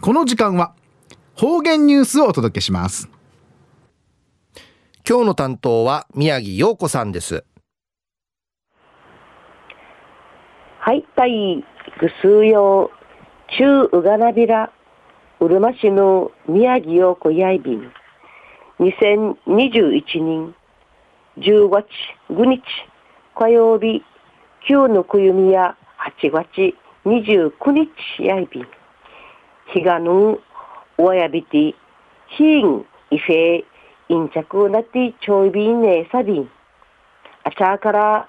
[0.00, 0.74] この時間は
[1.34, 3.10] 方言ニュースをお届けします。
[5.08, 7.44] 今日の担当は宮城陽子さんです。
[10.78, 11.64] はいたい
[12.00, 14.72] ぐすうよう中うがなびら
[15.40, 17.92] うるま市の宮城陽子やいびん。
[18.78, 20.54] 2021年
[21.38, 21.86] 10月
[22.30, 22.62] 5日
[23.34, 24.04] 火曜日
[24.70, 25.76] 9のくゆみや
[26.20, 26.46] 8月
[27.04, 28.77] 29日やいびん
[29.74, 30.40] 日がぬ
[30.96, 31.74] おやびて
[32.36, 33.64] ひんいせい
[34.08, 36.50] 着なってちょいびんねさびん
[37.44, 38.28] あちゃから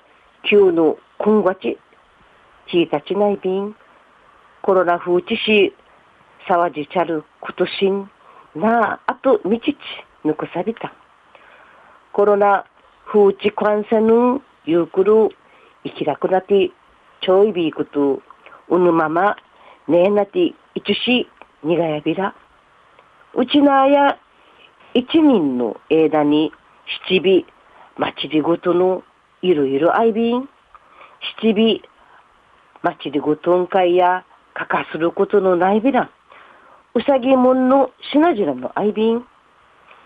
[0.51, 1.77] 9のくんがち
[2.71, 3.75] ちいたちないびん
[4.61, 5.73] コロナ風知し
[6.47, 8.09] さわじちゃることしん
[8.55, 9.77] なあとみちち
[10.25, 10.93] ぬくさびた
[12.13, 12.65] コロナ
[13.05, 15.29] 風知感染ゆうくる
[15.83, 16.45] 生きらくなっ
[19.89, 21.27] ねえなていちし
[21.63, 22.35] にがやびら
[23.35, 24.19] うちなや
[24.93, 26.51] 一人の枝に
[27.07, 27.45] 七尾
[27.99, 29.03] まちりごとの
[29.41, 30.47] いろいろあいびん。
[31.41, 31.81] 七尾
[32.83, 36.11] まちりごとんかいやかかすることのないびら
[36.93, 39.25] うさぎもんのしなじらのあいびん。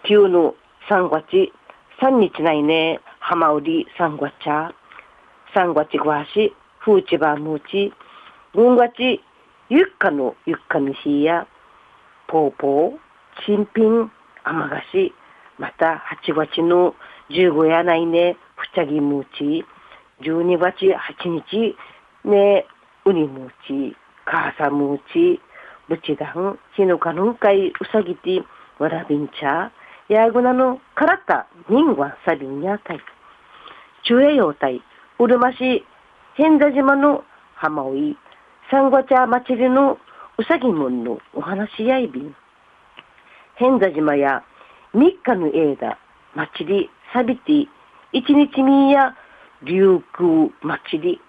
[0.07, 0.55] 旧の
[0.87, 1.51] 三月
[1.99, 4.73] 三日ないね浜売り三月茶。
[5.53, 7.93] 三月ごわしふうちばむち。
[8.53, 9.21] 軍月
[9.75, 11.47] ゆっかのゆっかみしや
[12.27, 12.99] ぽうぽう
[13.43, 14.11] 新品
[14.43, 15.11] 甘菓子
[15.57, 16.93] また八月の
[17.31, 19.65] 十五やないねふちゃぎむち
[20.23, 21.75] 十二月八日
[22.23, 22.67] ね
[23.03, 25.41] うにむちかさむち
[25.89, 28.43] ぶちだんひのかぬんかいうさぎて
[28.77, 29.71] わらびんちゃ
[30.07, 32.99] やぐなのからった人はさびんやたい
[34.03, 34.83] 中英用たい
[35.17, 35.83] うるまし
[36.35, 37.23] 変座島の
[37.55, 38.17] 浜追い
[38.73, 39.99] 三五茶祭りの
[40.39, 42.35] うさぎもんのお話やいびん。
[43.53, 44.43] 変座島や
[44.95, 45.99] 三日の枝
[46.33, 47.69] 祭りさびて
[48.13, 49.15] 一日みや
[49.61, 51.21] 琉球祭り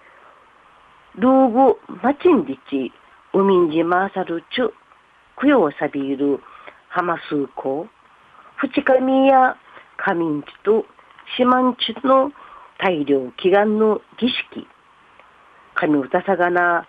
[1.19, 2.91] ルーグマチンリチ
[3.31, 4.73] 海んじまさるちゅ
[5.39, 6.39] 供養さびる
[6.89, 7.85] 浜数校
[8.55, 9.55] 二日みや
[9.97, 10.83] 仮眠地と
[11.37, 12.31] 四万地の
[12.79, 14.67] 大量祈願の儀式
[15.75, 16.87] 神歌さがな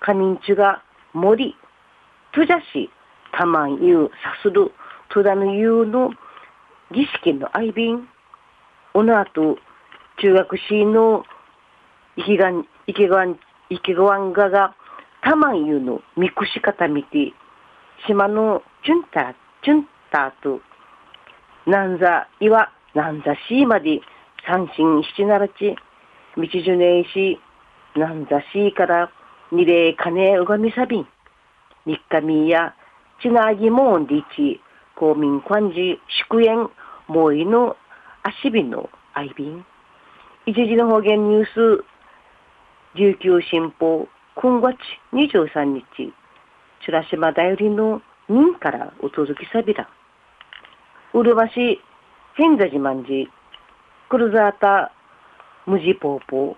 [0.00, 0.82] 仮眠地が
[1.12, 1.54] 森
[2.32, 2.90] とじゃし
[3.32, 4.72] たまんゆうさする
[5.10, 6.10] とだのゆうの
[6.92, 8.08] 儀式の愛便
[8.94, 9.58] おのあと
[10.20, 11.24] 中学士の
[12.16, 13.38] 池がん池がん
[13.70, 14.74] 池がんがが
[15.22, 17.32] たまんゆうのみくし方見て
[18.06, 20.60] 島のチュンタチュンタと
[21.66, 24.00] なんざいわなんざしまで
[24.46, 25.76] 三心七ならち
[26.36, 27.38] 道じゅねいし
[27.96, 29.10] なんざしから
[29.50, 31.08] 二礼金うがみさびん
[31.86, 32.74] 三日みや
[33.22, 34.60] ちなぎもんりち
[34.94, 35.98] 公民官事
[36.28, 36.70] 祝宴
[37.06, 37.76] もいの
[38.22, 39.64] 足びのあいびん
[40.44, 41.84] 一時の方言ニュース
[42.94, 44.76] 琉球新報今月
[45.14, 49.88] 23日チュラシマだよりの人からお届けさびら
[51.14, 51.80] うるばし
[52.34, 53.30] 変座自慢じ
[54.10, 54.92] クルザータ
[55.66, 56.56] 無地ポーポー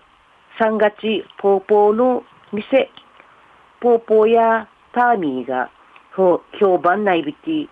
[0.59, 0.97] 三月
[1.41, 2.91] ポーポーの店
[3.81, 5.71] ポーポーやターミーが
[6.17, 7.71] 評判ないびき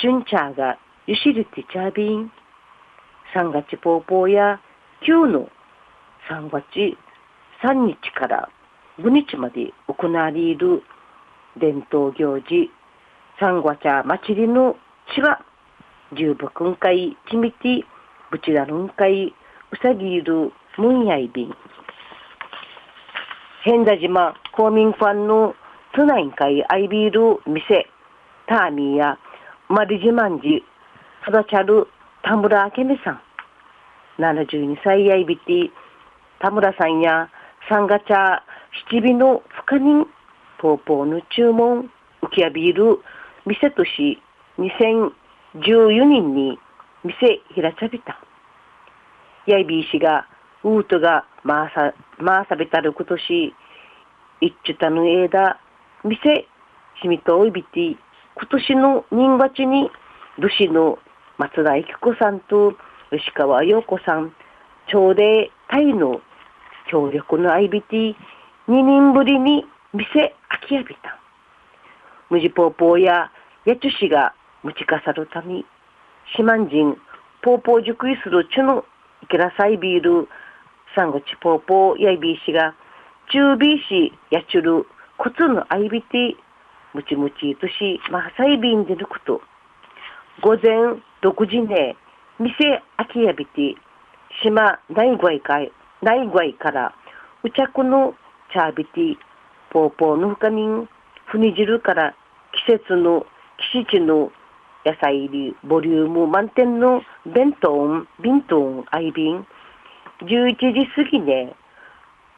[0.00, 2.32] チュンチャーがゆしるてチャービン
[3.34, 4.60] 三月ポーポーや
[5.04, 5.50] 旧の
[6.26, 6.96] 三月
[7.62, 8.48] 三日から
[8.98, 10.82] 5日まで行われる
[11.60, 12.70] 伝統行事
[13.38, 14.74] 三月茶祭りの
[15.14, 15.44] 血は
[16.16, 17.84] 十分くんかいちみて
[18.30, 19.34] ぶちだるんかい
[19.70, 21.54] うさぎいるむんやいびん。
[23.64, 25.54] 変田島公民館の
[25.94, 27.86] 都内会アイビール店
[28.46, 29.18] ターミーや
[29.68, 30.62] マリジマンジ
[31.26, 31.88] 育ちゃる
[32.22, 33.20] 田村明美さん。
[34.18, 35.70] 72歳やいびて
[36.40, 37.30] 田村さんや
[37.68, 38.40] 三ガチャ
[38.90, 40.06] 七尾の深人
[40.58, 41.90] ポーポーの注文
[42.22, 42.98] 浮きやびる
[43.46, 44.20] 店とし
[44.58, 45.12] 2014
[46.04, 46.58] 人に
[47.04, 48.18] 店開ちゃびた
[49.46, 50.26] やいびいしが
[50.64, 53.54] ウートがまあさまあさびたることし
[54.42, 55.58] 一ちゅたぬえだ
[56.04, 56.46] 店
[57.00, 57.96] しみとおいびて今
[58.50, 59.90] 年の人月に
[60.38, 60.98] 武士の
[61.38, 62.74] 松田育子さんと
[63.10, 64.34] 吉川陽子さん
[64.92, 66.20] 朝礼タイの
[66.90, 68.14] 協力の IBT2
[68.68, 69.64] 人ぶりに
[69.94, 71.18] 店空きやびた。
[72.28, 73.30] 無地ポーポーや
[73.64, 75.64] やちゅしが持ちかさるため
[76.36, 76.94] 四万人
[77.40, 78.84] ポーポー熟意するちゅの
[79.22, 80.28] いけらさいビール
[80.98, 82.74] サンゴチポーポーやいびいしが
[83.30, 84.84] 中ビーシやちゅる
[85.16, 86.34] コツの IBT
[86.92, 89.40] ムチムチとし、まあ、サイビンで抜くと、
[90.42, 91.94] 午前6時ね、
[92.40, 93.76] 店空きやびて、
[94.42, 95.70] 島内外かい
[96.02, 96.94] 内外から、
[97.44, 98.14] うちゃくの
[98.52, 98.90] 茶びて、
[99.70, 100.88] ぽぽーの深みん、
[101.26, 102.16] ふに汁から
[102.66, 103.24] 季節の
[103.72, 104.32] 季節の
[104.84, 107.86] 野菜入りボリューム満点の弁当
[108.20, 109.46] 弁当アイビン
[110.22, 111.54] 11時過ぎね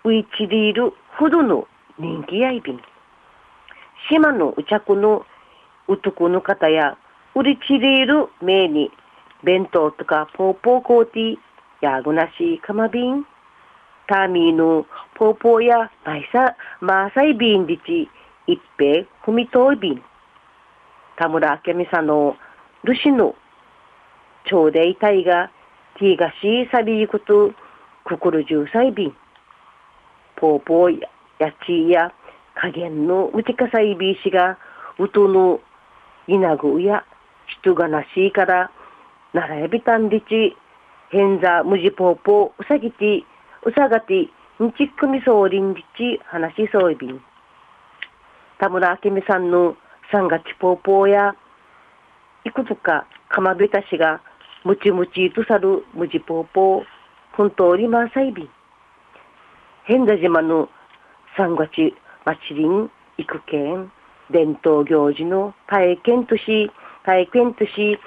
[0.04, 1.66] ウイチリールほどの
[1.98, 2.80] 人気アイビン
[4.08, 5.24] 島のうちゃくの
[5.88, 6.96] 男の方や
[7.34, 8.90] 売りちりーる名に
[9.44, 11.36] 弁当とかポーポーコーティー
[11.80, 13.24] やぐなしかまびん
[14.08, 18.10] ターミーのポーポーやマイサマーサイビンリチ
[18.46, 20.02] 一平踏みといびん。
[21.16, 22.36] 田村明美さんの
[22.82, 23.34] ルシの
[24.44, 25.50] 朝礼隊が
[25.98, 27.52] ティーガシーサビークト
[28.10, 29.16] ククルジューサイビン
[30.34, 30.98] ポーポー
[31.38, 32.12] やちや
[32.56, 34.58] 加減のうちかさいびいしが
[34.98, 35.60] うとの
[36.26, 37.04] いなぐうや
[37.62, 38.72] 人がなしいから
[39.32, 40.56] ならやびたんりち。
[41.12, 43.24] へんざむじぽーぽーうさぎて
[43.64, 44.14] うさがて
[44.62, 47.20] んちくみそうりんりち話しそういびん。
[48.60, 49.76] 田村明美さんの
[50.12, 51.34] 三月ぽーぽーや、
[52.44, 54.20] いくつかかまべたしが、
[54.64, 56.84] むちむちとさるむじぽーぽー、
[57.40, 58.50] 本当にまさいびん。
[59.84, 60.68] 変田島の
[61.38, 61.70] 三月
[62.26, 63.90] 祭りん、行くけん、
[64.30, 66.70] 伝統行事の体験とし、
[67.02, 67.98] 体験とし、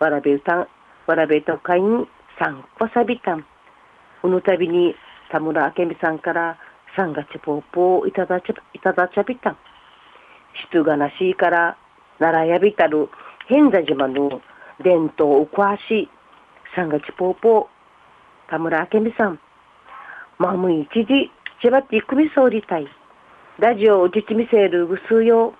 [0.00, 0.66] わらべ歌、
[1.06, 3.46] わらべとかいん、三わさびたん。
[4.22, 4.96] この度に
[5.30, 6.58] 田村明美さんから
[6.96, 9.56] 三月ぽーぽーいただちゃ、いただちゃびたん。
[10.68, 11.76] 質がなしいから
[12.18, 13.08] 奈良やびたる
[13.46, 14.42] 変座島の
[14.82, 16.08] 伝統を詳しい
[16.74, 17.73] 三月ぽーぽー
[18.48, 19.38] 田村明美さん。
[20.38, 21.30] まむ一時
[21.62, 22.86] 千葉っていくみそうりたい。
[23.58, 25.54] ラジオを実みせるぐすよ。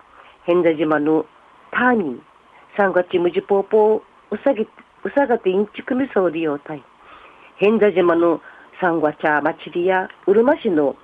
[0.45, 1.27] 変座島の
[1.71, 2.21] ターニー。
[2.77, 4.01] 三月むじぽーぽー
[4.33, 6.83] うさぎうさがてインチくみそうりようたい。
[7.57, 8.41] 変座島の
[8.81, 10.97] 三月茶祭りやうるま市の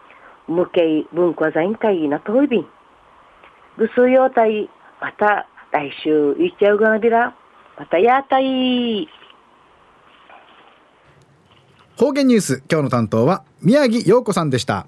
[0.48, 2.58] 無形文化財会なといび。
[2.58, 2.66] ん
[3.78, 4.68] ぐすよたい、
[5.00, 7.34] また来週いっちゃうがなびら、
[7.78, 9.08] またやたい。
[12.00, 14.86] 方言ニュース今日の担当は宮城陽子さんでした。